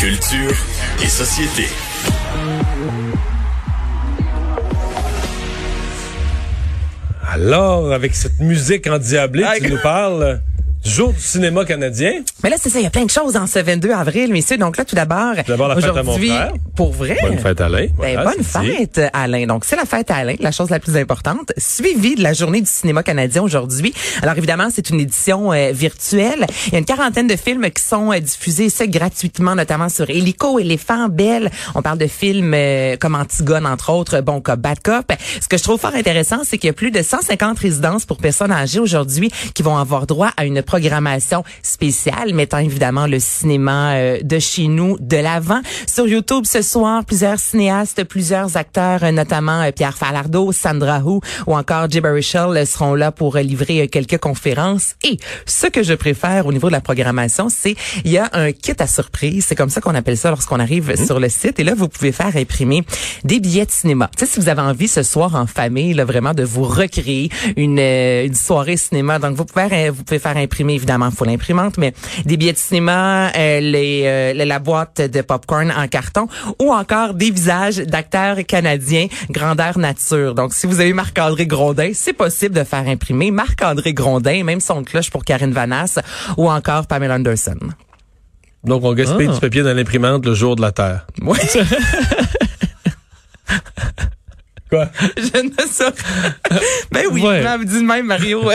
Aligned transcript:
Culture 0.00 0.56
et 1.02 1.08
société. 1.08 1.68
Alors, 7.30 7.92
avec 7.92 8.14
cette 8.14 8.40
musique 8.40 8.86
endiablée, 8.86 9.44
tu 9.58 9.70
nous 9.70 9.78
parles? 9.82 10.40
Jour 10.84 11.12
du 11.12 11.20
cinéma 11.20 11.64
canadien. 11.64 12.12
Mais 12.42 12.50
là, 12.50 12.56
c'est 12.58 12.70
ça, 12.70 12.78
il 12.78 12.84
y 12.84 12.86
a 12.86 12.90
plein 12.90 13.04
de 13.04 13.10
choses 13.10 13.36
en 13.36 13.46
ce 13.46 13.58
22 13.58 13.90
avril, 13.90 14.32
messieurs. 14.32 14.56
Donc 14.56 14.76
là, 14.76 14.84
tout 14.84 14.94
d'abord, 14.94 15.34
D'abord, 15.46 15.68
la 15.68 15.74
fête 15.76 15.84
à 15.84 16.02
mon 16.02 16.12
aujourd'hui, 16.12 16.28
frère. 16.30 16.52
pour 16.74 16.92
vrai. 16.92 17.18
Bonne 17.22 17.38
fête, 17.38 17.60
Alain. 17.60 17.86
Ben, 17.98 18.14
Voilà, 18.14 18.24
bonne 18.24 18.42
c'est 18.42 18.60
dit. 18.60 18.70
fête, 18.72 19.00
Alain. 19.12 19.46
Donc, 19.46 19.64
c'est 19.66 19.76
la 19.76 19.84
fête 19.84 20.10
à 20.10 20.16
Alain, 20.16 20.34
la 20.40 20.50
chose 20.52 20.70
la 20.70 20.78
plus 20.80 20.96
importante, 20.96 21.52
suivie 21.58 22.14
de 22.14 22.22
la 22.22 22.32
journée 22.32 22.60
du 22.62 22.70
cinéma 22.70 23.02
canadien 23.02 23.42
aujourd'hui. 23.42 23.92
Alors, 24.22 24.36
évidemment, 24.38 24.68
c'est 24.72 24.88
une 24.90 25.00
édition 25.00 25.52
euh, 25.52 25.70
virtuelle. 25.72 26.46
Il 26.68 26.72
y 26.72 26.76
a 26.76 26.78
une 26.78 26.84
quarantaine 26.86 27.26
de 27.26 27.36
films 27.36 27.70
qui 27.70 27.82
sont 27.82 28.10
euh, 28.12 28.18
diffusés, 28.20 28.70
ça, 28.70 28.86
gratuitement, 28.86 29.54
notamment 29.54 29.88
sur 29.90 30.08
Hélico, 30.08 30.58
Éléphant, 30.58 31.08
Belle. 31.08 31.50
On 31.74 31.82
parle 31.82 31.98
de 31.98 32.06
films 32.06 32.54
euh, 32.54 32.96
comme 32.96 33.14
Antigone, 33.14 33.66
entre 33.66 33.92
autres, 33.92 34.20
Bon 34.22 34.40
Cop, 34.40 34.58
Bad 34.58 34.78
Cop. 34.82 35.12
Ce 35.42 35.46
que 35.46 35.58
je 35.58 35.62
trouve 35.62 35.78
fort 35.78 35.94
intéressant, 35.94 36.38
c'est 36.44 36.56
qu'il 36.56 36.68
y 36.68 36.70
a 36.70 36.74
plus 36.74 36.90
de 36.90 37.02
150 37.02 37.58
résidences 37.58 38.06
pour 38.06 38.16
personnes 38.16 38.52
âgées 38.52 38.80
aujourd'hui 38.80 39.30
qui 39.54 39.62
vont 39.62 39.76
avoir 39.76 40.06
droit 40.06 40.30
à 40.36 40.44
une 40.46 40.62
programmation 40.70 41.42
spéciale, 41.64 42.32
mettant 42.32 42.58
évidemment 42.58 43.08
le 43.08 43.18
cinéma 43.18 43.94
euh, 43.94 44.20
de 44.22 44.38
chez 44.38 44.68
nous 44.68 44.96
de 45.00 45.16
l'avant. 45.16 45.62
Sur 45.92 46.06
YouTube 46.06 46.44
ce 46.46 46.62
soir, 46.62 47.04
plusieurs 47.04 47.40
cinéastes, 47.40 48.04
plusieurs 48.04 48.56
acteurs, 48.56 49.02
euh, 49.02 49.10
notamment 49.10 49.62
euh, 49.62 49.72
Pierre 49.72 49.98
Falardeau, 49.98 50.52
Sandra 50.52 51.00
Hu 51.00 51.18
ou 51.48 51.56
encore 51.56 51.88
Baruchel 51.88 52.56
euh, 52.56 52.64
seront 52.64 52.94
là 52.94 53.10
pour 53.10 53.36
livrer 53.38 53.88
quelques 53.88 54.18
conférences. 54.18 54.94
Et 55.02 55.16
ce 55.44 55.66
que 55.66 55.82
je 55.82 55.94
préfère 55.94 56.46
au 56.46 56.52
niveau 56.52 56.68
de 56.68 56.72
la 56.72 56.80
programmation, 56.80 57.48
c'est 57.48 57.74
il 58.04 58.12
y 58.12 58.18
a 58.18 58.30
un 58.32 58.52
kit 58.52 58.74
à 58.78 58.86
surprise. 58.86 59.46
C'est 59.48 59.56
comme 59.56 59.70
ça 59.70 59.80
qu'on 59.80 59.96
appelle 59.96 60.16
ça 60.16 60.30
lorsqu'on 60.30 60.60
arrive 60.60 60.94
sur 61.04 61.18
le 61.18 61.28
site. 61.28 61.58
Et 61.58 61.64
là, 61.64 61.74
vous 61.74 61.88
pouvez 61.88 62.12
faire 62.12 62.36
imprimer 62.36 62.84
des 63.24 63.40
billets 63.40 63.66
de 63.66 63.72
cinéma. 63.72 64.08
Tu 64.16 64.24
sais, 64.24 64.34
si 64.34 64.38
vous 64.38 64.48
avez 64.48 64.62
envie 64.62 64.86
ce 64.86 65.02
soir 65.02 65.34
en 65.34 65.48
famille, 65.48 65.94
là, 65.94 66.04
vraiment 66.04 66.32
de 66.32 66.44
vous 66.44 66.62
recréer 66.62 67.28
une, 67.56 67.80
une 67.80 68.34
soirée 68.36 68.76
cinéma, 68.76 69.18
donc 69.18 69.34
vous 69.36 69.44
pouvez, 69.44 69.90
vous 69.90 70.04
pouvez 70.04 70.20
faire 70.20 70.36
imprimer, 70.36 70.59
évidemment, 70.68 71.10
faut 71.10 71.24
l'imprimante, 71.24 71.78
mais 71.78 71.94
des 72.24 72.36
billets 72.36 72.52
de 72.52 72.58
cinéma, 72.58 73.30
euh, 73.36 73.60
les, 73.60 74.02
euh, 74.04 74.44
la 74.44 74.58
boîte 74.58 75.00
de 75.00 75.20
popcorn 75.22 75.72
en 75.76 75.88
carton 75.88 76.28
ou 76.60 76.72
encore 76.72 77.14
des 77.14 77.30
visages 77.30 77.76
d'acteurs 77.78 78.36
canadiens 78.46 79.06
grandeur 79.30 79.78
nature. 79.78 80.34
Donc, 80.34 80.52
si 80.54 80.66
vous 80.66 80.80
avez 80.80 80.92
Marc-André 80.92 81.46
Grondin, 81.46 81.90
c'est 81.94 82.12
possible 82.12 82.54
de 82.54 82.64
faire 82.64 82.86
imprimer 82.86 83.30
Marc-André 83.30 83.94
Grondin, 83.94 84.44
même 84.44 84.60
son 84.60 84.82
cloche 84.84 85.10
pour 85.10 85.24
Karine 85.24 85.52
Vanasse 85.52 85.98
ou 86.36 86.50
encore 86.50 86.86
Pamela 86.86 87.14
Anderson. 87.14 87.56
Donc, 88.64 88.84
on 88.84 88.92
gaspille 88.92 89.28
Ah. 89.30 89.34
du 89.34 89.40
papier 89.40 89.62
dans 89.62 89.72
l'imprimante 89.74 90.26
le 90.26 90.34
jour 90.34 90.56
de 90.56 90.60
la 90.60 90.72
Terre. 90.72 91.06
Ouais. 91.22 91.38
Quoi? 94.68 94.88
Je 95.16 95.42
ne 95.42 95.66
sais. 95.68 95.84
ben 96.92 97.04
oui, 97.10 97.22
Ouais. 97.22 97.56
vous 97.56 97.64
dit 97.64 97.80
de 97.80 97.84
même, 97.86 98.06
Mario. 98.06 98.42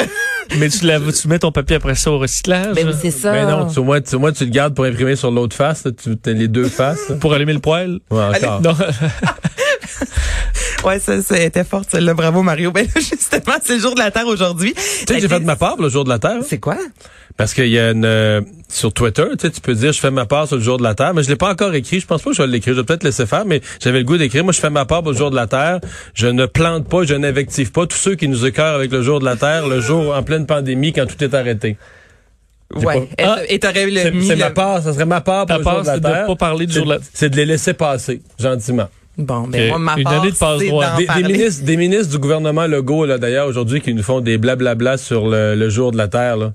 Mais 0.60 0.70
tu, 0.70 0.86
la, 0.86 1.00
tu 1.00 1.28
mets 1.28 1.40
ton 1.40 1.52
papier 1.52 1.76
après 1.76 1.96
ça 1.96 2.12
au 2.12 2.18
recyclage? 2.20 2.76
Ben 2.76 2.94
c'est 3.00 3.12
ça. 3.12 3.32
Ben 3.32 3.48
non, 3.50 3.68
tu, 3.68 3.80
au, 3.80 3.84
moins, 3.84 4.02
tu, 4.02 4.16
au 4.16 4.20
moins, 4.20 4.32
tu 4.32 4.46
le 4.46 4.52
gardes 4.52 4.74
pour 4.74 4.86
imprimer 4.86 5.16
sur 5.16 5.32
l'autre 5.32 5.56
face. 5.56 5.86
là. 5.86 5.92
Tu 5.92 6.18
as 6.30 6.34
les 6.34 6.48
deux 6.48 6.68
faces. 6.70 7.12
pour 7.20 7.34
allumer 7.34 7.54
le 7.54 7.60
poêle? 7.60 8.00
Ouais, 8.12 8.24
encore. 8.24 8.62
Non. 8.62 8.76
Ouais, 10.86 11.00
ça, 11.00 11.22
ça 11.22 11.40
était 11.40 11.64
fort, 11.64 11.84
celle-là. 11.90 12.14
Bravo, 12.14 12.44
Mario. 12.44 12.72
Ben 12.72 12.86
là, 12.86 12.92
justement, 13.02 13.56
c'est 13.64 13.76
le 13.76 13.80
jour 13.82 13.96
de 13.96 14.00
la 14.00 14.12
Terre 14.12 14.28
aujourd'hui. 14.28 14.74
Tu 14.76 14.82
sais 15.14 15.20
j'ai 15.20 15.28
fait 15.28 15.40
de 15.40 15.46
ma 15.46 15.56
part 15.56 15.76
pour 15.76 15.84
le 15.84 15.90
jour 15.90 16.04
de 16.04 16.10
la 16.10 16.20
Terre. 16.20 16.40
C'est 16.48 16.60
quoi? 16.60 16.78
Parce 17.38 17.54
qu'il 17.54 17.68
y 17.68 17.78
a 17.80 17.92
une 17.92 18.06
euh, 18.06 18.40
sur 18.70 18.94
Twitter, 18.94 19.26
tu 19.32 19.40
sais, 19.48 19.50
tu 19.52 19.60
peux 19.60 19.74
dire 19.74 19.92
je 19.92 20.00
fais 20.00 20.12
ma 20.12 20.26
part 20.26 20.48
sur 20.48 20.56
le 20.56 20.62
jour 20.64 20.78
de 20.78 20.84
la 20.84 20.96
Terre, 20.96 21.14
mais 21.14 21.22
je 21.24 21.28
l'ai 21.30 21.36
pas 21.36 21.52
encore 21.52 21.74
écrit. 21.74 22.00
Je 22.00 22.06
pense 22.08 22.22
pas 22.22 22.30
que 22.30 22.36
je 22.38 22.42
vais 22.42 22.48
l'écrire. 22.48 22.74
Je 22.76 22.80
vais 22.80 22.86
peut-être 22.86 23.04
laisser 23.04 23.26
faire, 23.26 23.46
mais 23.46 23.62
j'avais 23.82 23.98
le 24.00 24.06
goût 24.06 24.18
d'écrire. 24.18 24.44
Moi, 24.46 24.54
je 24.54 24.60
fais 24.62 24.70
ma 24.70 24.86
part 24.86 25.02
pour 25.04 25.12
le 25.12 25.18
jour 25.18 25.32
de 25.32 25.36
la 25.36 25.48
Terre. 25.48 25.80
Je 26.14 26.28
ne 26.28 26.46
plante 26.46 26.88
pas, 26.88 27.04
je 27.04 27.14
n'invective 27.16 27.72
pas 27.72 27.86
tous 27.88 27.98
ceux 27.98 28.16
qui 28.16 28.28
nous 28.30 28.46
écœurent 28.46 28.76
avec 28.76 28.92
le 28.92 29.02
jour 29.02 29.20
de 29.20 29.26
la 29.26 29.36
Terre, 29.36 29.68
le 29.68 29.82
jour 29.82 30.16
en 30.16 30.24
pleine 30.24 30.46
pandémie 30.46 30.94
quand 30.94 31.06
tout 31.08 31.22
est 31.24 31.34
arrêté. 31.34 31.78
Ouais. 32.74 33.08
pas- 33.18 33.44
Et- 33.50 33.56
Et 33.56 33.60
t'aurais 33.60 33.86
le 33.88 34.00
C'est 34.02 34.12
le- 34.12 34.36
ma 34.38 34.50
part, 34.52 34.82
ça 34.82 34.94
serait 34.94 35.06
ma 35.06 35.22
part 35.22 35.46
pour 35.46 35.58
le 35.58 35.64
jour 35.64 35.82
de 35.82 35.86
la 35.88 35.94
c'est 35.96 36.00
de 36.00 36.06
Terre. 36.08 36.26
pas 36.26 36.36
parler 36.36 36.66
du 36.66 36.74
jour 36.74 36.86
de 36.86 36.92
la- 36.94 37.00
C'est 37.14 37.30
de 37.30 37.36
les 37.36 37.46
laisser 37.46 37.74
passer 37.74 38.22
gentiment. 38.40 38.88
Bon, 39.18 39.48
ben, 39.48 39.64
Ok. 39.64 39.70
moi, 39.70 39.80
ma 39.80 39.96
Une 39.98 40.04
part, 40.04 40.22
année 40.22 40.32
de 40.32 40.36
passe-droit. 40.38 40.86
c'est 40.98 41.06
d'en 41.06 41.16
Des, 41.16 41.24
des 41.24 41.34
ministres, 41.34 41.64
des 41.66 41.78
ministres 41.78 42.12
du 42.12 42.18
gouvernement 42.20 42.68
Legault, 42.68 43.06
là, 43.06 43.18
d'ailleurs, 43.18 43.48
aujourd'hui, 43.48 43.80
qui 43.82 43.94
nous 43.94 44.04
font 44.04 44.20
des 44.20 44.38
blablabla 44.38 44.98
sur 44.98 45.28
le, 45.28 45.56
le 45.56 45.70
jour 45.70 45.92
de 45.92 45.98
la 45.98 46.08
Terre, 46.08 46.38
là. 46.38 46.54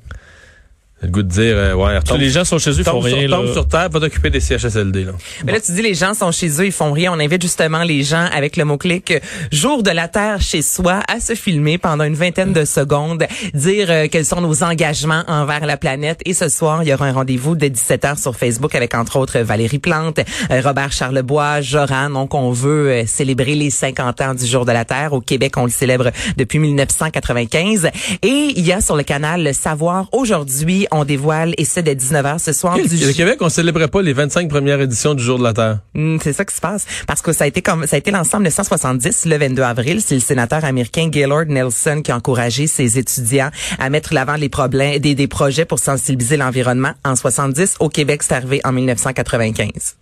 Le 1.02 1.08
goût 1.08 1.22
de 1.22 1.28
dire, 1.28 1.54
euh, 1.56 1.74
ouais, 1.74 1.94
Tous 2.00 2.12
retombe, 2.12 2.20
les 2.20 2.30
gens 2.30 2.44
sont 2.44 2.58
chez 2.58 2.70
eux, 2.70 2.78
ils 2.78 2.84
font 2.84 3.00
rien. 3.00 3.26
sur, 3.26 3.30
tombe 3.30 3.52
sur 3.52 3.68
Terre, 3.68 3.88
va 3.88 4.00
t'occuper 4.00 4.30
des 4.30 4.40
CHSLD, 4.40 5.04
là. 5.04 5.12
Mais 5.44 5.52
là, 5.52 5.60
tu 5.60 5.72
dis 5.72 5.82
les 5.82 5.94
gens 5.94 6.12
sont 6.14 6.30
chez 6.30 6.48
eux, 6.60 6.66
ils 6.66 6.72
font 6.72 6.92
rien. 6.92 7.12
On 7.12 7.18
invite 7.18 7.42
justement 7.42 7.82
les 7.82 8.02
gens 8.02 8.26
avec 8.32 8.56
le 8.56 8.64
mot-clic 8.64 9.10
euh, 9.10 9.20
jour 9.50 9.82
de 9.82 9.90
la 9.90 10.08
Terre 10.08 10.40
chez 10.40 10.62
soi 10.62 11.00
à 11.08 11.20
se 11.20 11.34
filmer 11.34 11.78
pendant 11.78 12.04
une 12.04 12.14
vingtaine 12.14 12.52
de 12.52 12.64
secondes, 12.64 13.26
dire 13.54 13.86
euh, 13.90 14.06
quels 14.10 14.24
sont 14.24 14.40
nos 14.40 14.62
engagements 14.62 15.22
envers 15.26 15.64
la 15.66 15.76
planète. 15.76 16.20
Et 16.24 16.34
ce 16.34 16.48
soir, 16.48 16.82
il 16.82 16.88
y 16.88 16.94
aura 16.94 17.06
un 17.06 17.12
rendez-vous 17.12 17.54
de 17.54 17.66
17h 17.66 18.20
sur 18.20 18.36
Facebook 18.36 18.74
avec 18.74 18.94
entre 18.94 19.18
autres 19.18 19.40
Valérie 19.40 19.78
Plante, 19.78 20.20
euh, 20.50 20.60
Robert 20.62 20.92
Charlebois, 20.92 21.60
Joran. 21.60 22.10
Donc, 22.10 22.34
on 22.34 22.50
veut 22.50 22.90
euh, 22.90 23.06
célébrer 23.06 23.54
les 23.54 23.70
50 23.70 24.20
ans 24.20 24.34
du 24.34 24.46
jour 24.46 24.64
de 24.64 24.72
la 24.72 24.84
Terre. 24.84 25.12
Au 25.12 25.20
Québec, 25.20 25.54
on 25.56 25.64
le 25.64 25.70
célèbre 25.70 26.10
depuis 26.36 26.58
1995. 26.58 27.90
Et 28.22 28.52
il 28.56 28.66
y 28.66 28.72
a 28.72 28.80
sur 28.80 28.96
le 28.96 29.02
canal 29.02 29.42
Le 29.42 29.52
Savoir 29.52 30.06
aujourd'hui, 30.12 30.86
on 30.92 31.04
dévoile, 31.04 31.54
et 31.58 31.64
c'est 31.64 31.82
dès 31.82 31.94
19h 31.94 32.38
ce 32.38 32.52
soir, 32.52 32.76
du 32.76 32.82
Le 32.82 33.12
Québec, 33.12 33.38
on 33.40 33.48
célébrait 33.48 33.88
pas 33.88 34.02
les 34.02 34.12
25 34.12 34.48
premières 34.48 34.80
éditions 34.80 35.14
du 35.14 35.22
jour 35.22 35.38
de 35.38 35.44
la 35.44 35.52
Terre. 35.52 35.78
Hmm, 35.94 36.18
c'est 36.22 36.32
ça 36.32 36.44
qui 36.44 36.54
se 36.54 36.60
passe 36.60 36.86
parce 37.06 37.22
que 37.22 37.32
ça 37.32 37.44
a 37.44 37.46
été 37.46 37.62
comme 37.62 37.86
ça 37.86 37.96
a 37.96 37.98
été 37.98 38.10
lancé 38.10 38.34
en 38.34 38.40
1970 38.40 39.26
le 39.26 39.36
22 39.36 39.62
avril, 39.62 40.00
c'est 40.04 40.14
le 40.14 40.20
sénateur 40.20 40.64
américain 40.64 41.08
Gaylord 41.08 41.46
Nelson 41.46 42.02
qui 42.02 42.12
a 42.12 42.16
encouragé 42.16 42.66
ses 42.66 42.98
étudiants 42.98 43.50
à 43.78 43.90
mettre 43.90 44.14
l'avant 44.14 44.36
les 44.36 44.48
problèmes 44.48 44.98
des, 44.98 45.14
des 45.14 45.28
projets 45.28 45.64
pour 45.64 45.78
sensibiliser 45.78 46.36
l'environnement 46.36 46.92
en 47.04 47.16
70 47.16 47.76
au 47.80 47.88
Québec 47.88 48.22
c'est 48.22 48.34
arrivé 48.34 48.60
en 48.64 48.72
1995. 48.72 49.96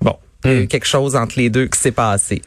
Bon, 0.00 0.16
il 0.44 0.50
y 0.50 0.54
a 0.54 0.60
eu 0.60 0.66
quelque 0.66 0.86
chose 0.86 1.16
entre 1.16 1.38
les 1.38 1.50
deux 1.50 1.66
qui 1.66 1.78
s'est 1.78 1.92
passé. 1.92 2.42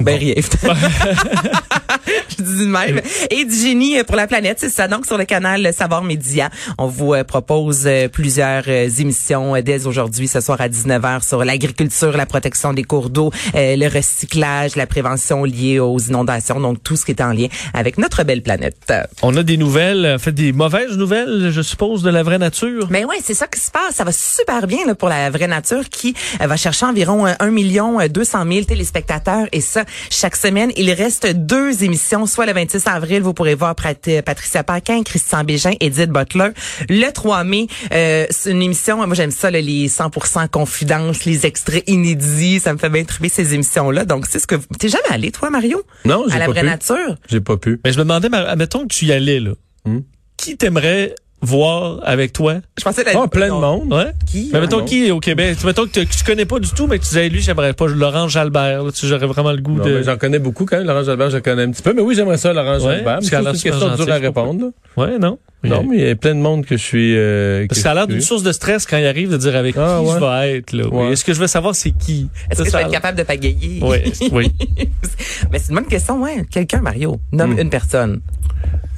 Ben 0.00 0.18
rien. 0.18 0.34
Je 2.38 2.42
dis 2.42 2.58
de 2.58 2.66
même. 2.66 3.00
Et 3.30 3.44
du 3.44 3.54
génie 3.54 4.02
pour 4.04 4.16
la 4.16 4.26
planète, 4.26 4.58
c'est 4.60 4.70
ça. 4.70 4.88
Donc 4.88 5.06
sur 5.06 5.18
le 5.18 5.24
canal 5.24 5.72
Savoir 5.72 6.02
Média, 6.02 6.50
on 6.78 6.86
vous 6.86 7.14
euh, 7.14 7.24
propose 7.24 7.82
euh, 7.86 8.08
plusieurs 8.08 8.64
euh, 8.68 8.88
émissions 8.98 9.54
euh, 9.56 9.62
dès 9.62 9.86
aujourd'hui, 9.86 10.28
ce 10.28 10.40
soir 10.40 10.60
à 10.60 10.68
19h 10.68 11.26
sur 11.26 11.44
l'agriculture, 11.44 12.16
la 12.16 12.26
protection 12.26 12.72
des 12.72 12.84
cours 12.84 13.10
d'eau, 13.10 13.30
euh, 13.54 13.76
le 13.76 13.86
recyclage, 13.88 14.76
la 14.76 14.86
prévention 14.86 15.44
liée 15.44 15.78
aux 15.78 15.98
inondations, 15.98 16.60
donc 16.60 16.82
tout 16.82 16.96
ce 16.96 17.04
qui 17.04 17.12
est 17.12 17.22
en 17.22 17.32
lien 17.32 17.48
avec 17.74 17.98
notre 17.98 18.24
belle 18.24 18.42
planète. 18.42 18.92
On 19.22 19.36
a 19.36 19.42
des 19.42 19.56
nouvelles, 19.56 20.14
en 20.16 20.18
fait 20.18 20.32
des 20.32 20.52
mauvaises 20.52 20.96
nouvelles, 20.96 21.50
je 21.50 21.62
suppose, 21.62 22.02
de 22.02 22.10
la 22.10 22.22
vraie 22.22 22.38
nature? 22.38 22.88
Mais 22.90 23.04
ouais, 23.04 23.16
c'est 23.22 23.34
ça 23.34 23.46
qui 23.46 23.60
se 23.60 23.70
passe. 23.70 23.96
Ça 23.96 24.04
va 24.04 24.12
super 24.12 24.66
bien 24.66 24.86
là, 24.86 24.94
pour 24.94 25.08
la 25.08 25.30
vraie 25.30 25.46
nature 25.46 25.88
qui 25.88 26.14
euh, 26.40 26.46
va 26.46 26.56
chercher 26.56 26.86
environ 26.86 27.26
euh, 27.26 27.32
1 27.40 27.50
million 27.50 28.00
euh, 28.00 28.08
200 28.08 28.44
000 28.50 28.64
téléspectateurs 28.64 29.46
et 29.52 29.60
ça 29.60 29.84
chaque 30.10 30.36
semaine. 30.36 30.72
Il 30.76 30.90
reste 30.92 31.26
deux 31.26 31.81
émissions, 31.84 32.26
soit 32.26 32.46
le 32.46 32.52
26 32.52 32.86
avril, 32.86 33.22
vous 33.22 33.34
pourrez 33.34 33.54
voir 33.54 33.74
Pat- 33.74 34.08
euh, 34.08 34.22
Patricia 34.22 34.62
Paquin, 34.64 35.02
Christian 35.02 35.44
Bégin, 35.44 35.72
Edith 35.80 36.10
Butler. 36.10 36.48
Le 36.88 37.10
3 37.10 37.44
mai, 37.44 37.66
euh, 37.92 38.26
c'est 38.30 38.50
une 38.50 38.62
émission, 38.62 38.96
moi 39.06 39.14
j'aime 39.14 39.30
ça, 39.30 39.50
là, 39.50 39.60
les 39.60 39.88
100% 39.88 40.48
confidences, 40.48 41.24
les 41.24 41.46
extraits 41.46 41.84
inédits. 41.88 42.60
Ça 42.60 42.72
me 42.72 42.78
fait 42.78 42.88
bien 42.90 43.04
triper 43.04 43.28
ces 43.28 43.54
émissions-là. 43.54 44.04
Donc 44.04 44.26
c'est 44.28 44.38
ce 44.38 44.46
que... 44.46 44.54
vous- 44.54 44.66
T'es 44.78 44.88
jamais 44.88 45.02
allé, 45.10 45.30
toi, 45.30 45.50
Mario? 45.50 45.82
Non, 46.04 46.24
j'ai 46.28 46.34
À 46.36 46.38
la 46.38 46.46
pas 46.46 46.52
vraie 46.52 46.60
pu. 46.62 46.66
nature? 46.66 47.16
J'ai 47.28 47.40
pas 47.40 47.56
pu. 47.56 47.80
Mais 47.84 47.92
je 47.92 47.98
me 47.98 48.04
demandais, 48.04 48.28
ma- 48.28 48.38
admettons 48.48 48.82
que 48.86 48.94
tu 48.94 49.06
y 49.06 49.12
allais, 49.12 49.40
là. 49.40 49.52
Hmm? 49.84 50.00
Qui 50.36 50.56
t'aimerait 50.56 51.14
voir 51.42 51.98
avec 52.04 52.32
toi? 52.32 52.54
Je 52.78 52.84
pensais... 52.84 53.04
Oh, 53.16 53.26
plein 53.26 53.48
de 53.48 53.52
monde. 53.52 53.92
Ouais? 53.92 54.12
Qui? 54.26 54.50
Mais 54.52 54.60
mettons 54.60 54.84
qui 54.84 55.06
est 55.06 55.10
au 55.10 55.20
Québec? 55.20 55.56
Tu- 55.60 55.66
Mettons 55.66 55.84
que, 55.86 55.90
tu- 55.90 56.06
que 56.06 56.12
tu 56.16 56.24
connais 56.24 56.44
pas 56.46 56.58
du 56.60 56.70
tout, 56.70 56.86
mais 56.86 56.98
que 56.98 57.02
tu 57.04 57.08
disais, 57.10 57.28
lui, 57.28 57.40
j'aimerais 57.40 57.72
pas 57.72 57.86
Laurent 57.88 58.28
Jalbert. 58.28 58.84
Là, 58.84 58.92
tu 58.92 59.06
j'aurais 59.06 59.26
vraiment 59.26 59.52
le 59.52 59.60
goût 59.60 59.74
Non, 59.76 59.84
de. 59.84 60.02
J'en 60.02 60.16
connais 60.16 60.38
beaucoup 60.38 60.64
quand 60.64 60.78
même. 60.78 60.86
Laurent 60.86 61.02
Jalbert, 61.04 61.30
je 61.30 61.36
le 61.36 61.42
connais 61.42 61.62
un 61.64 61.70
petit 61.70 61.82
peu. 61.82 61.92
Mais 61.92 62.02
oui, 62.02 62.14
j'aimerais 62.14 62.38
ça, 62.38 62.52
Laurent 62.52 62.74
Ouais, 62.78 62.96
Jalbert. 62.96 63.18
C'est 63.22 63.36
une 63.36 63.44
question 63.52 63.94
dure 63.96 64.12
à 64.12 64.18
je 64.18 64.22
répondre. 64.22 64.60
là. 64.96 65.04
Ouais, 65.04 65.18
non? 65.18 65.38
Non, 65.64 65.84
mais 65.88 65.96
il 65.96 66.06
y 66.08 66.10
a 66.10 66.16
plein 66.16 66.34
de 66.34 66.40
monde 66.40 66.64
que 66.66 66.76
je 66.76 66.82
suis... 66.82 67.14
euh, 67.16 67.66
Parce 67.68 67.78
que 67.78 67.82
ça 67.84 67.92
a 67.92 67.94
l'air 67.94 68.06
je 68.08 68.14
d'une 68.14 68.20
source 68.20 68.42
de 68.42 68.50
stress 68.50 68.84
quand 68.84 68.96
il 68.96 69.06
arrive 69.06 69.30
de 69.30 69.36
dire 69.36 69.54
avec 69.54 69.76
Ah, 69.78 70.00
qui 70.00 70.06
ouais. 70.08 70.14
je 70.16 70.20
vais 70.24 70.56
être. 70.58 70.72
Là. 70.72 70.84
Oui. 70.90 71.06
Ouais. 71.06 71.12
Est-ce 71.12 71.24
que 71.24 71.32
je 71.32 71.38
veux 71.38 71.46
savoir 71.46 71.76
c'est 71.76 71.92
qui? 71.92 72.28
Est-ce 72.50 72.64
que 72.64 72.68
vas 72.70 72.78
a 72.78 72.82
être 72.82 72.90
capable 72.90 73.16
de 73.16 73.22
pagayer? 73.22 73.78
Oui, 73.80 73.98
oui. 74.32 74.52
Mais 75.52 75.58
c'est 75.60 75.68
une 75.68 75.76
bonne 75.76 75.86
question, 75.86 76.20
ouais. 76.20 76.44
Quelqu'un, 76.50 76.80
Mario. 76.80 77.20
Nomme 77.30 77.54
Hmm. 77.54 77.58
une 77.60 77.70
personne. 77.70 78.20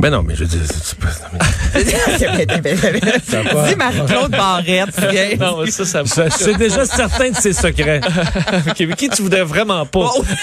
Ben 0.01 0.11
non, 0.11 0.23
mais 0.23 0.35
je 0.35 0.45
dis... 0.45 0.59
c'est- 0.67 0.75
c'est 0.85 0.99
pas- 0.99 1.09
Dis 3.69 3.77
Marie-Claude 3.77 4.31
Barrette, 4.33 5.39
non, 5.41 5.63
mais 5.65 5.71
ça, 5.71 5.85
ça. 5.85 6.03
Je 6.05 6.57
déjà 6.59 6.85
certain 6.85 7.31
de 7.31 7.37
ses 7.37 7.53
secrets. 7.53 8.01
OK, 8.69 8.81
mais 8.81 8.95
qui 8.97 9.09
tu 9.09 9.23
voudrais 9.23 9.45
vraiment 9.45 9.87
pas? 9.87 10.11
Oh. 10.17 10.25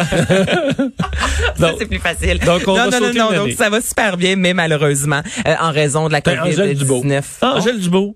Ça, 1.57 1.67
Donc- 1.69 1.75
c'est 1.79 1.85
plus 1.85 1.99
facile. 1.99 2.39
donc, 2.39 2.61
on 2.67 2.71
non, 2.77 2.89
va 2.89 2.99
non, 2.99 3.07
sauter 3.07 3.19
non, 3.19 3.31
non, 3.31 3.37
donc 3.45 3.51
ça 3.51 3.69
va 3.69 3.81
super 3.81 4.17
bien, 4.17 4.35
mais 4.35 4.53
malheureusement, 4.53 5.21
euh, 5.47 5.53
en 5.59 5.71
raison 5.71 6.07
de 6.07 6.13
la 6.13 6.21
Ben, 6.21 6.39
Angèle 6.39 6.75
Dubois. 6.75 6.99
COVID-19. 7.01 7.21
Ah, 7.41 7.53
Angèle 7.57 7.79
Dubois. 7.79 8.11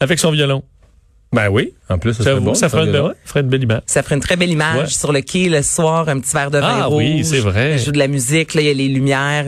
Avec 0.00 0.18
son 0.18 0.32
violon. 0.32 0.62
Ben 1.34 1.48
oui, 1.50 1.72
en 1.90 1.98
plus, 1.98 2.14
ça 2.14 2.36
bon. 2.36 2.54
ça 2.54 2.68
ferait 2.68 2.84
une, 2.86 3.12
ferait 3.24 3.42
belle 3.42 3.64
image. 3.64 3.82
Ça 3.86 4.02
ferait 4.02 4.14
une 4.14 4.20
très 4.20 4.36
belle 4.36 4.50
image 4.50 4.76
Ouais. 4.78 4.86
sur 4.88 5.12
le 5.12 5.20
quai 5.20 5.48
le 5.48 5.62
soir, 5.62 6.08
un 6.08 6.20
petit 6.20 6.32
verre 6.32 6.50
de 6.50 6.58
vin 6.58 6.78
Ah 6.82 6.84
rouge. 6.86 7.02
oui, 7.02 7.24
c'est 7.24 7.40
vrai. 7.40 7.76
Je 7.76 7.86
joue 7.86 7.92
de 7.92 7.98
la 7.98 8.06
musique, 8.08 8.54
là, 8.54 8.60
il 8.60 8.66
y 8.68 8.70
a 8.70 8.72
les 8.72 8.88
lumières. 8.88 9.46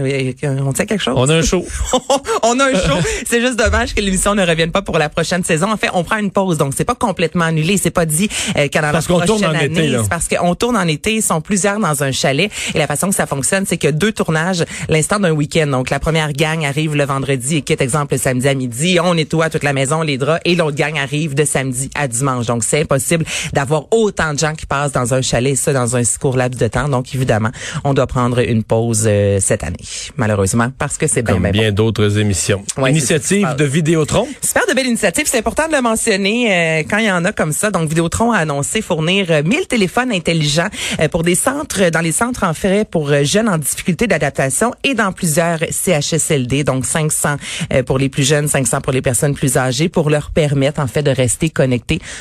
On 0.65 0.73
tient 0.73 0.85
quelque 0.85 1.03
chose? 1.03 1.15
On 1.17 1.29
a 1.29 1.35
un 1.37 1.43
show. 1.43 1.65
on 2.43 2.59
a 2.59 2.65
un 2.65 2.73
show. 2.73 2.99
C'est 3.27 3.41
juste 3.41 3.57
dommage 3.57 3.95
que 3.95 4.01
l'émission 4.01 4.35
ne 4.35 4.45
revienne 4.45 4.73
pas 4.73 4.83
pour 4.83 4.99
la 4.99 5.09
prochaine 5.09 5.45
saison. 5.45 5.71
En 5.71 5.77
fait, 5.77 5.89
on 5.95 6.03
prend 6.05 6.17
une 6.19 6.31
pause, 6.33 6.59
donc 6.59 6.75
c'est 6.77 6.85
pas 6.85 6.95
complètement 6.97 7.45
annulé. 7.45 7.77
C'est 7.77 7.91
pas 7.91 8.05
dit 8.05 8.29
euh, 8.59 8.67
qu'à 8.69 8.81
la 8.81 8.93
qu'on 8.93 9.01
prochaine 9.01 9.27
tourne 9.27 9.45
en 9.47 9.51
année, 9.51 9.65
été, 9.67 9.89
là. 9.89 10.03
parce 10.11 10.27
qu'on 10.29 10.55
tourne 10.57 10.77
en 10.77 10.87
été. 10.89 11.15
Ils 11.15 11.23
sont 11.23 11.41
plusieurs 11.41 11.79
dans 11.79 12.03
un 12.03 12.11
chalet 12.13 12.51
et 12.75 12.79
la 12.79 12.87
façon 12.87 13.09
que 13.09 13.15
ça 13.15 13.27
fonctionne, 13.27 13.65
c'est 13.67 13.77
que 13.79 13.89
deux 13.89 14.13
tournages, 14.13 14.65
l'instant 14.89 15.21
d'un 15.21 15.31
week-end. 15.33 15.69
Donc 15.69 15.91
la 15.91 16.01
première 16.01 16.33
gang 16.33 16.65
arrive 16.65 16.97
le 16.97 17.05
vendredi 17.05 17.57
et 17.57 17.63
quitte 17.63 17.81
exemple 17.81 18.15
le 18.15 18.19
samedi 18.19 18.49
à 18.49 18.55
midi. 18.55 18.99
On 19.03 19.15
nettoie 19.15 19.51
toute 19.51 19.63
la 19.63 19.73
maison, 19.73 20.03
les 20.03 20.19
draps 20.19 20.41
et 20.45 20.55
l'autre 20.57 20.77
gang 20.77 20.99
arrive 20.99 21.35
de 21.35 21.45
samedi 21.45 21.76
à 21.95 22.09
dimanche. 22.09 22.47
Donc 22.47 22.65
c'est 22.65 22.81
impossible 22.83 23.25
d'avoir 23.53 23.85
autant 23.93 24.35
de 24.35 24.39
gens 24.39 24.55
qui 24.55 24.67
passent 24.67 24.93
dans 24.93 25.15
un 25.15 25.23
chalet, 25.23 25.57
ça 25.57 25.73
dans 25.73 25.97
un 25.97 26.05
si 26.05 26.19
court 26.19 26.37
laps 26.37 26.61
de 26.61 26.69
temps. 26.69 26.89
Donc 26.89 27.15
évidemment, 27.15 27.51
on 27.85 27.95
doit 27.95 28.07
prendre 28.07 28.39
une 28.41 28.63
pause 28.65 29.05
euh, 29.07 29.39
cette 29.41 29.65
année, 29.65 29.77
malheureusement, 30.17 30.69
parce 30.79 30.97
que 30.99 31.07
c'est 31.07 31.23
bien, 31.23 31.35
Comme 31.35 31.43
bien 31.45 31.53
bon. 31.53 31.59
bien 31.59 31.73
d'autres 31.73 32.19
émissions. 32.19 32.65
Ouais, 32.77 32.91
Initiative 32.91 33.55
de 33.57 33.65
Vidéotron. 33.65 34.27
Super 34.43 34.63
de 34.69 34.75
belle 34.75 34.87
initiative. 34.87 35.25
C'est 35.27 35.39
important 35.39 35.69
de 35.69 35.73
le 35.75 35.83
mentionner 35.83 36.53
euh, 36.53 36.83
quand 36.89 36.99
il 36.99 37.07
y 37.07 37.11
en 37.11 37.25
a 37.25 37.33
comme 37.33 37.53
ça. 37.53 37.71
Donc, 37.71 37.89
Vidéotron 37.89 38.33
a 38.33 38.39
annoncé 38.39 38.83
fournir 38.83 39.27
euh, 39.31 39.43
1000 39.43 39.67
téléphones 39.69 40.13
intelligents 40.13 40.69
euh, 41.01 41.09
pour 41.09 41.23
des 41.23 41.35
centres, 41.35 41.91
dans 41.91 42.01
les 42.01 42.13
centres 42.13 42.45
en 42.45 42.55
fait 42.55 42.89
pour 42.89 43.11
euh, 43.11 43.23
jeunes 43.25 43.49
en 43.49 43.59
difficulté 43.59 44.07
d'adaptation 44.07 44.73
et 44.85 44.95
dans 44.95 45.13
plusieurs 45.13 45.59
CHSLD. 45.71 46.65
Donc, 46.65 46.87
500 46.87 47.37
euh, 47.73 47.83
pour 47.83 47.99
les 47.99 48.09
plus 48.09 48.25
jeunes, 48.27 48.49
500 48.49 48.81
pour 48.81 48.93
les 48.93 49.03
personnes 49.03 49.35
plus 49.35 49.57
âgées 49.57 49.89
pour 49.89 50.11
leur 50.11 50.31
permettre 50.31 50.81
en 50.81 50.87
fait 50.87 51.03
de 51.03 51.11
rester 51.11 51.51
connectés 51.51 51.66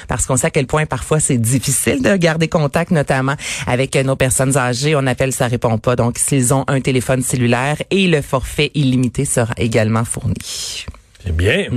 parce 0.07 0.25
qu'on 0.25 0.37
sait 0.37 0.47
à 0.47 0.49
quel 0.49 0.67
point 0.67 0.85
parfois 0.85 1.19
c'est 1.19 1.37
difficile 1.37 2.01
de 2.01 2.15
garder 2.15 2.47
contact, 2.47 2.91
notamment 2.91 3.35
avec 3.67 3.95
euh, 3.95 4.03
nos 4.03 4.15
personnes 4.15 4.57
âgées. 4.57 4.95
On 4.95 5.05
appelle, 5.07 5.33
ça 5.33 5.47
répond 5.47 5.77
pas. 5.77 5.95
Donc, 5.95 6.17
s'ils 6.17 6.53
ont 6.53 6.63
un 6.67 6.81
téléphone 6.81 7.21
cellulaire 7.21 7.77
et 7.91 8.07
le 8.07 8.21
forfait 8.21 8.71
illimité 8.73 9.25
sera 9.25 9.53
également 9.57 10.05
fourni. 10.05 10.85
C'est 11.23 11.35
bien. 11.35 11.67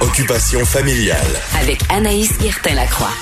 Occupation 0.00 0.64
familiale. 0.64 1.18
Avec 1.60 1.80
Anaïs 1.90 2.38
Guertin-Lacroix. 2.38 3.12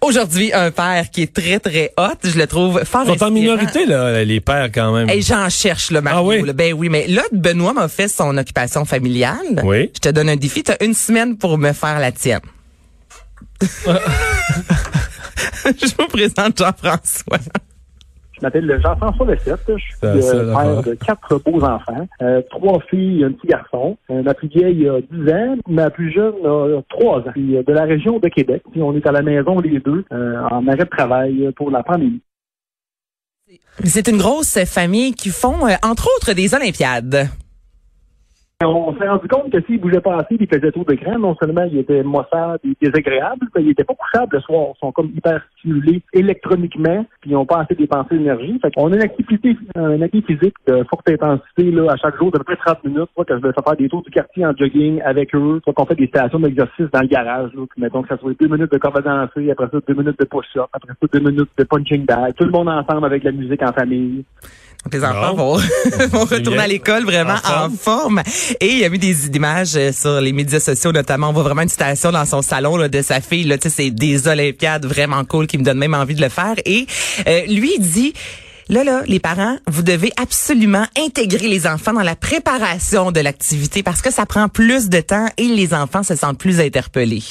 Aujourd'hui, 0.00 0.52
un 0.52 0.70
père 0.70 1.10
qui 1.10 1.22
est 1.22 1.34
très, 1.34 1.58
très 1.58 1.92
hot. 1.98 2.14
Je 2.22 2.38
le 2.38 2.46
trouve 2.46 2.84
fort 2.84 3.04
Ils 3.06 3.18
sont 3.18 3.24
en 3.24 3.30
minorité, 3.30 3.86
là, 3.86 4.24
les 4.24 4.40
pères, 4.40 4.70
quand 4.72 4.92
même. 4.92 5.08
Hey, 5.08 5.22
j'en 5.22 5.48
cherche, 5.48 5.90
le 5.90 6.00
Mario. 6.00 6.20
Ah 6.20 6.22
oui? 6.22 6.46
là. 6.46 6.52
Ben 6.52 6.72
oui, 6.72 6.88
mais 6.88 7.06
là, 7.08 7.22
Benoît 7.32 7.72
m'a 7.72 7.88
fait 7.88 8.08
son 8.08 8.36
occupation 8.36 8.84
familiale. 8.84 9.62
Oui. 9.64 9.90
Je 9.94 10.00
te 10.00 10.08
donne 10.08 10.28
un 10.28 10.36
défi. 10.36 10.62
Tu 10.62 10.72
as 10.72 10.82
une 10.82 10.94
semaine 10.94 11.36
pour 11.36 11.58
me 11.58 11.72
faire 11.72 11.98
la 11.98 12.12
tienne. 12.12 12.40
Je 15.64 15.86
vous 15.98 16.06
présente 16.08 16.58
Jean-François. 16.58 17.38
Je 18.38 18.46
m'appelle 18.46 18.80
Jean-François 18.82 19.26
Lessette. 19.26 19.60
Je 19.66 19.76
suis 19.76 19.94
C'est 20.00 20.06
euh, 20.06 20.54
père 20.54 20.82
de 20.82 20.94
quatre 20.94 21.42
beaux 21.44 21.62
enfants, 21.62 22.06
euh, 22.22 22.40
trois 22.50 22.80
filles 22.88 23.22
et 23.22 23.24
un 23.24 23.32
petit 23.32 23.48
garçon. 23.48 23.96
Euh, 24.10 24.22
ma 24.22 24.34
plus 24.34 24.48
vieille 24.48 24.88
a 24.88 25.00
10 25.00 25.32
ans, 25.32 25.56
ma 25.68 25.90
plus 25.90 26.12
jeune 26.12 26.34
a 26.44 26.80
3 26.88 27.18
ans. 27.18 27.22
Puis, 27.32 27.56
euh, 27.56 27.62
de 27.62 27.72
la 27.72 27.84
région 27.84 28.18
de 28.18 28.28
Québec. 28.28 28.62
Puis 28.70 28.80
on 28.82 28.94
est 28.94 29.06
à 29.06 29.12
la 29.12 29.22
maison 29.22 29.58
les 29.60 29.80
deux 29.80 30.04
euh, 30.12 30.40
en 30.50 30.66
arrêt 30.68 30.84
de 30.84 30.84
travail 30.84 31.50
pour 31.56 31.70
la 31.70 31.82
pandémie. 31.82 32.20
C'est 33.84 34.08
une 34.08 34.18
grosse 34.18 34.58
famille 34.64 35.12
qui 35.12 35.30
font, 35.30 35.66
euh, 35.66 35.74
entre 35.82 36.08
autres, 36.16 36.32
des 36.32 36.54
Olympiades. 36.54 37.28
On 38.60 38.92
s'est 38.98 39.08
rendu 39.08 39.28
compte 39.28 39.52
que 39.52 39.62
s'il 39.66 39.80
bougeait 39.80 40.00
pas 40.00 40.16
assez, 40.16 40.34
il 40.34 40.48
faisait 40.48 40.72
trop 40.72 40.82
d'écran. 40.82 41.16
Non 41.16 41.36
seulement 41.40 41.62
il 41.70 41.78
était 41.78 42.02
maussade 42.02 42.58
et 42.64 42.74
désagréable, 42.82 43.46
mais 43.54 43.62
il 43.62 43.70
était 43.70 43.84
pas 43.84 43.94
couchable 43.94 44.34
le 44.34 44.40
soir. 44.40 44.72
Ils 44.74 44.78
sont 44.80 44.90
comme 44.90 45.12
hyper 45.14 45.40
stimulés 45.56 46.02
électroniquement, 46.12 47.06
puis 47.20 47.30
ils 47.30 47.34
n'ont 47.34 47.46
pas 47.46 47.60
assez 47.60 47.76
dépensé 47.76 48.18
d'énergie. 48.18 48.58
Fait 48.60 48.74
qu'on 48.74 48.90
a 48.92 48.96
une 48.96 49.02
activité, 49.02 49.56
une 49.76 50.02
activité 50.02 50.34
physique 50.34 50.56
de 50.66 50.82
forte 50.90 51.08
intensité 51.08 51.70
là, 51.70 51.92
à 51.92 51.96
chaque 51.98 52.16
jour, 52.16 52.32
de 52.32 52.38
peu 52.38 52.42
près 52.42 52.56
30 52.56 52.82
minutes. 52.82 53.08
Soit 53.14 53.26
que 53.26 53.36
je 53.36 53.42
vais 53.42 53.52
faire 53.52 53.76
des 53.76 53.88
tours 53.88 54.02
du 54.02 54.10
quartier 54.10 54.44
en 54.44 54.52
jogging 54.56 55.00
avec 55.02 55.32
eux, 55.36 55.60
soit 55.62 55.72
qu'on 55.72 55.86
fait 55.86 55.94
des 55.94 56.08
stations 56.08 56.40
d'exercice 56.40 56.90
dans 56.92 57.02
le 57.02 57.06
garage. 57.06 57.52
Là, 57.54 57.62
puis 57.70 57.80
mettons 57.80 58.02
que 58.02 58.08
ça 58.08 58.18
soit 58.18 58.32
deux 58.40 58.48
minutes 58.48 58.72
de 58.72 58.78
corde 58.78 58.98
à 58.98 59.02
danser, 59.02 59.52
après 59.52 59.68
ça 59.70 59.78
deux 59.86 59.94
minutes 59.94 60.18
de 60.18 60.24
push-up, 60.24 60.66
après 60.72 60.94
ça 61.00 61.06
deux 61.12 61.20
minutes 61.20 61.50
de 61.56 61.62
punching 61.62 62.04
bag. 62.06 62.34
Tout 62.34 62.44
le 62.44 62.50
monde 62.50 62.68
ensemble 62.68 63.06
avec 63.06 63.22
la 63.22 63.30
musique 63.30 63.62
en 63.62 63.72
famille. 63.72 64.24
Donc, 64.84 64.94
les 64.94 65.04
enfants 65.04 65.34
vont, 65.34 65.56
vont 66.12 66.24
retourner 66.24 66.50
bien. 66.50 66.60
à 66.60 66.66
l'école 66.66 67.04
vraiment 67.04 67.36
En 67.44 67.66
en 67.66 67.70
forme. 67.70 68.22
Et 68.60 68.68
il 68.68 68.78
y 68.78 68.84
a 68.84 68.88
eu 68.88 68.98
des 68.98 69.26
images 69.26 69.76
euh, 69.76 69.92
sur 69.92 70.20
les 70.20 70.32
médias 70.32 70.60
sociaux, 70.60 70.92
notamment. 70.92 71.30
On 71.30 71.32
voit 71.32 71.42
vraiment 71.42 71.62
une 71.62 71.68
citation 71.68 72.12
dans 72.12 72.24
son 72.24 72.42
salon 72.42 72.76
là, 72.76 72.88
de 72.88 73.02
sa 73.02 73.20
fille. 73.20 73.44
Là, 73.44 73.58
Tu 73.58 73.68
sais, 73.68 73.74
c'est 73.76 73.90
des 73.90 74.28
Olympiades 74.28 74.86
vraiment 74.86 75.24
cool 75.24 75.46
qui 75.46 75.58
me 75.58 75.64
donnent 75.64 75.78
même 75.78 75.94
envie 75.94 76.14
de 76.14 76.22
le 76.22 76.28
faire. 76.28 76.54
Et 76.64 76.86
euh, 77.26 77.46
lui, 77.46 77.74
il 77.78 77.82
dit... 77.82 78.12
Là, 78.70 78.84
là, 78.84 79.00
les 79.06 79.18
parents, 79.18 79.56
vous 79.66 79.80
devez 79.80 80.12
absolument 80.20 80.84
intégrer 80.98 81.48
les 81.48 81.66
enfants 81.66 81.94
dans 81.94 82.02
la 82.02 82.16
préparation 82.16 83.12
de 83.12 83.20
l'activité 83.20 83.82
parce 83.82 84.02
que 84.02 84.12
ça 84.12 84.26
prend 84.26 84.50
plus 84.50 84.90
de 84.90 85.00
temps 85.00 85.26
et 85.38 85.44
les 85.44 85.72
enfants 85.72 86.02
se 86.02 86.14
sentent 86.14 86.38
plus 86.38 86.60
interpellés. 86.60 87.22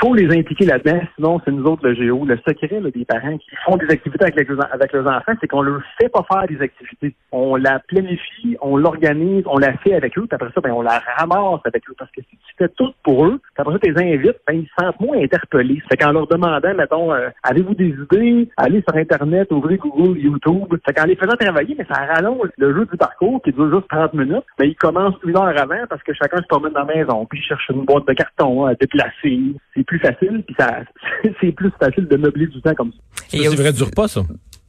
Faut 0.00 0.14
les 0.14 0.36
impliquer 0.36 0.66
là-dedans, 0.66 1.00
sinon 1.16 1.40
c'est 1.44 1.50
nous 1.50 1.64
autres 1.64 1.86
le 1.86 1.94
géo. 1.94 2.24
Le 2.24 2.38
secret 2.46 2.80
là, 2.80 2.90
des 2.90 3.04
parents 3.04 3.36
qui 3.36 3.50
font 3.64 3.76
des 3.76 3.90
activités 3.90 4.24
avec, 4.24 4.36
les, 4.36 4.56
avec 4.72 4.92
leurs 4.92 5.06
enfants, 5.06 5.32
c'est 5.40 5.48
qu'on 5.48 5.62
leur 5.62 5.80
fait 6.00 6.08
pas 6.08 6.24
faire 6.30 6.46
des 6.46 6.60
activités. 6.62 7.14
On 7.32 7.56
la 7.56 7.78
planifie, 7.80 8.56
on 8.60 8.76
l'organise, 8.76 9.44
on 9.46 9.58
la 9.58 9.76
fait 9.78 9.94
avec 9.94 10.16
eux, 10.18 10.26
puis 10.26 10.34
après 10.34 10.50
ça, 10.54 10.60
ben, 10.60 10.72
on 10.72 10.82
la 10.82 11.02
ramasse 11.16 11.60
avec 11.64 11.82
eux. 11.88 11.94
Parce 11.98 12.10
que 12.12 12.20
si 12.22 12.36
tu 12.36 12.54
fais 12.56 12.68
tout 12.68 12.92
pour 13.02 13.26
eux, 13.26 13.40
puis 13.42 13.52
après 13.58 13.74
ça, 13.74 13.78
tu 13.80 13.92
les 13.92 14.14
invites, 14.14 14.38
ben, 14.46 14.54
ils 14.54 14.66
se 14.66 14.84
sentent 14.84 15.00
moins 15.00 15.18
interpellés. 15.18 15.82
Fait 15.90 15.96
qu'en 15.96 16.12
leur 16.12 16.26
demandant, 16.26 16.74
mettons, 16.74 17.12
euh, 17.12 17.28
avez-vous 17.42 17.74
des 17.74 17.88
idées, 17.88 18.48
allez 18.56 18.82
sur 18.82 18.96
Internet, 18.96 19.50
ouvrez 19.50 19.76
Google, 19.76 20.18
YouTube. 20.18 20.74
Fait 20.86 20.92
qu'en 20.92 21.04
les 21.04 21.16
faisant 21.16 21.36
travailler, 21.36 21.74
mais 21.78 21.86
ça 21.90 22.04
rallonge 22.04 22.48
le 22.56 22.74
jeu 22.74 22.86
du 22.86 22.96
parcours 22.96 23.40
qui 23.42 23.52
dure 23.52 23.74
juste 23.74 23.88
30 23.88 24.14
minutes. 24.14 24.44
Ben, 24.58 24.66
ils 24.66 24.76
commencent 24.76 25.18
une 25.24 25.36
heure 25.36 25.58
avant 25.58 25.86
parce 25.88 26.02
que 26.02 26.12
chacun 26.12 26.38
se 26.38 26.46
promène 26.48 26.72
dans 26.72 26.84
la 26.84 26.94
maison, 26.94 27.26
puis 27.26 27.40
il 27.40 27.42
cherche 27.42 27.68
une 27.70 27.84
boîte 27.84 28.06
de 28.06 28.12
carton 28.12 28.66
à 28.66 28.74
déplacer. 28.74 29.54
C'est 29.74 29.87
plus 29.88 29.98
facile, 29.98 30.42
puis 30.46 30.54
ça, 30.58 30.80
c'est 31.40 31.52
plus 31.52 31.70
facile 31.80 32.06
de 32.06 32.16
meubler 32.16 32.46
du 32.46 32.60
temps 32.62 32.74
comme 32.76 32.92
ça. 32.92 32.98
C'est 33.28 33.38
vrai 33.38 33.68
aussi- 33.70 33.72
du 33.78 33.82
repas, 33.82 34.06
ça. 34.08 34.20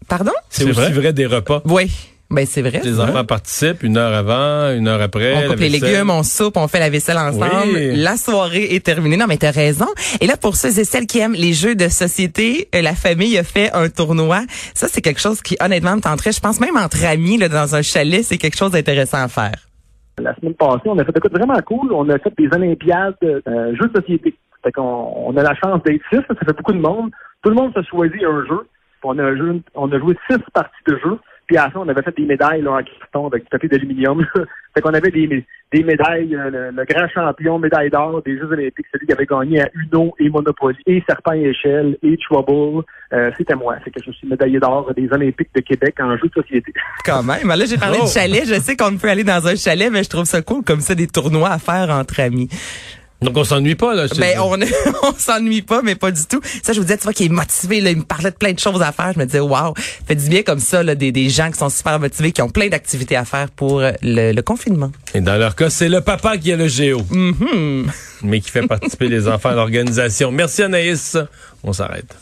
Pardon? 0.07 0.31
C'est 0.49 0.63
aussi 0.63 0.73
vrai? 0.73 0.91
vrai? 0.91 1.13
des 1.13 1.27
repas. 1.27 1.61
Oui. 1.65 1.91
Ben, 2.31 2.45
c'est 2.45 2.61
vrai. 2.61 2.79
Les 2.83 2.99
enfants 2.99 3.25
participent 3.25 3.81
une 3.81 3.97
heure 3.97 4.13
avant, 4.13 4.71
une 4.75 4.87
heure 4.87 5.01
après. 5.01 5.33
On 5.35 5.49
coupe 5.49 5.59
les 5.59 5.69
légumes, 5.69 6.11
on 6.11 6.21
soupe, 6.21 6.57
on 6.57 6.67
fait 6.67 6.79
la 6.79 6.91
vaisselle 6.91 7.17
ensemble. 7.17 7.73
Oui. 7.73 7.95
La 7.95 8.17
soirée 8.17 8.75
est 8.75 8.85
terminée. 8.85 9.17
Non, 9.17 9.25
mais 9.27 9.37
t'as 9.37 9.49
raison. 9.49 9.87
Et 10.21 10.27
là, 10.27 10.37
pour 10.37 10.55
ceux 10.55 10.79
et 10.79 10.83
celles 10.83 11.07
qui 11.07 11.17
aiment 11.19 11.33
les 11.33 11.53
jeux 11.53 11.73
de 11.75 11.87
société, 11.87 12.69
euh, 12.75 12.81
la 12.83 12.93
famille 12.93 13.35
a 13.39 13.43
fait 13.43 13.71
un 13.73 13.89
tournoi. 13.89 14.41
Ça, 14.75 14.87
c'est 14.87 15.01
quelque 15.01 15.19
chose 15.19 15.41
qui, 15.41 15.57
honnêtement, 15.59 15.95
me 15.95 16.01
tenterait. 16.01 16.31
Je 16.31 16.39
pense 16.39 16.59
même 16.59 16.77
entre 16.77 17.03
amis, 17.03 17.37
là, 17.39 17.49
dans 17.49 17.75
un 17.75 17.81
chalet, 17.81 18.23
c'est 18.23 18.37
quelque 18.37 18.57
chose 18.57 18.71
d'intéressant 18.71 19.23
à 19.23 19.27
faire. 19.27 19.55
La 20.21 20.35
semaine 20.35 20.53
passée, 20.53 20.81
on 20.85 20.99
a 20.99 21.05
fait 21.05 21.11
des 21.13 21.21
trucs 21.21 21.33
vraiment 21.33 21.59
cool. 21.65 21.93
On 21.93 22.07
a 22.09 22.19
fait 22.19 22.33
des 22.37 22.47
Olympiades 22.55 23.15
euh, 23.23 23.73
jeux 23.75 23.87
de 23.87 23.99
société. 24.01 24.35
Fait 24.63 24.71
qu'on 24.71 25.13
on 25.15 25.35
a 25.37 25.43
la 25.43 25.55
chance 25.55 25.81
d'être 25.83 26.01
six, 26.09 26.17
ça 26.27 26.35
fait 26.45 26.53
beaucoup 26.57 26.73
de 26.73 26.79
monde. 26.79 27.11
Tout 27.43 27.49
le 27.49 27.55
monde 27.55 27.73
se 27.73 27.81
choisit 27.83 28.23
un 28.23 28.45
jeu. 28.45 28.67
Puis 29.01 29.05
On 29.05 29.17
a, 29.17 29.23
un 29.23 29.35
jeu, 29.37 29.61
on 29.75 29.91
a 29.91 29.99
joué 29.99 30.15
six 30.29 30.37
parties 30.53 30.83
de 30.87 30.97
jeu. 30.97 31.17
Puis 31.47 31.57
à 31.57 31.63
ça, 31.63 31.79
on 31.79 31.87
avait 31.87 32.03
fait 32.03 32.15
des 32.15 32.25
médailles 32.25 32.61
là, 32.61 32.73
en 32.73 32.83
carton 32.83 33.25
avec 33.27 33.43
du 33.43 33.49
papier 33.49 33.69
d'aluminium. 33.69 34.23
fait 34.75 34.81
qu'on 34.81 34.93
avait 34.93 35.09
des, 35.09 35.43
des 35.73 35.83
médailles, 35.83 36.35
euh, 36.35 36.49
le, 36.51 36.69
le 36.77 36.85
grand 36.85 37.07
champion, 37.07 37.57
médaille 37.57 37.89
d'or 37.89 38.21
des 38.21 38.37
Jeux 38.37 38.45
olympiques, 38.51 38.85
celui 38.93 39.07
qui 39.07 39.13
avait 39.13 39.25
gagné 39.25 39.61
à 39.63 39.69
Uno 39.73 40.13
et 40.19 40.29
Monopoly, 40.29 40.77
et 40.85 41.01
Serpent 41.09 41.31
et 41.33 41.45
Échelle, 41.45 41.97
et 42.03 42.17
Trouble. 42.17 42.83
Euh, 43.13 43.31
C'était 43.35 43.55
moi. 43.55 43.77
C'est 43.83 43.89
que 43.89 43.99
je 44.05 44.11
suis 44.11 44.27
médaillé 44.27 44.59
d'or 44.59 44.93
des 44.93 45.07
Olympiques 45.11 45.49
de 45.55 45.61
Québec 45.61 45.95
en 45.99 46.15
jeux 46.17 46.27
de 46.27 46.39
société. 46.41 46.71
Quand 47.05 47.23
même. 47.23 47.47
Là, 47.47 47.65
j'ai 47.65 47.77
parlé 47.77 47.97
Oh. 47.99 48.05
de 48.05 48.09
chalet. 48.09 48.43
Je 48.45 48.59
sais 48.59 48.75
qu'on 48.77 48.95
peut 48.97 49.09
aller 49.09 49.23
dans 49.23 49.47
un 49.47 49.55
chalet, 49.55 49.89
mais 49.91 50.03
je 50.03 50.09
trouve 50.09 50.25
ça 50.25 50.43
cool 50.43 50.63
comme 50.63 50.81
ça, 50.81 50.93
des 50.93 51.07
tournois 51.07 51.49
à 51.49 51.57
faire 51.57 51.89
entre 51.89 52.19
amis. 52.19 52.49
Donc, 53.21 53.35
on 53.35 53.43
s'ennuie 53.43 53.75
pas, 53.75 53.93
là. 53.93 54.07
Ben, 54.17 54.39
on 54.39 54.57
on 55.03 55.13
s'ennuie 55.17 55.61
pas, 55.61 55.81
mais 55.81 55.95
pas 55.95 56.11
du 56.11 56.25
tout. 56.25 56.39
Ça, 56.63 56.71
je 56.73 56.77
vous 56.77 56.85
disais, 56.85 56.97
tu 56.97 57.03
vois, 57.03 57.13
qu'il 57.13 57.25
est 57.25 57.29
motivé, 57.29 57.81
là, 57.81 57.91
il 57.91 57.97
me 57.97 58.03
parlait 58.03 58.31
de 58.31 58.35
plein 58.35 58.53
de 58.53 58.59
choses 58.59 58.81
à 58.81 58.91
faire. 58.91 59.11
Je 59.13 59.19
me 59.19 59.25
disais, 59.25 59.39
waouh, 59.41 59.73
fait 60.07 60.15
du 60.15 60.29
bien 60.29 60.43
comme 60.43 60.59
ça, 60.59 60.83
là, 60.83 60.95
des, 60.95 61.11
des 61.11 61.29
gens 61.29 61.51
qui 61.51 61.57
sont 61.57 61.69
super 61.69 61.99
motivés, 61.99 62.31
qui 62.31 62.41
ont 62.41 62.49
plein 62.49 62.69
d'activités 62.69 63.17
à 63.17 63.25
faire 63.25 63.49
pour 63.49 63.81
euh, 63.81 63.91
le, 64.01 64.31
le 64.31 64.41
confinement. 64.41 64.91
Et 65.13 65.21
dans 65.21 65.35
leur 65.35 65.55
cas, 65.55 65.69
c'est 65.69 65.89
le 65.89 66.01
papa 66.01 66.37
qui 66.37 66.51
a 66.53 66.55
le 66.55 66.67
géo. 66.67 67.01
Mhm. 67.09 67.91
Mais 68.23 68.39
qui 68.39 68.51
fait 68.51 68.67
participer 68.67 69.07
les 69.09 69.27
enfants 69.27 69.49
à 69.49 69.55
l'organisation. 69.55 70.31
Merci, 70.31 70.63
Anaïs. 70.63 71.17
On 71.63 71.73
s'arrête. 71.73 72.15